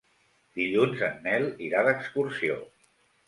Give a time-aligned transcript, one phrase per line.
[0.59, 2.57] Dilluns en Nel irà d'excursió.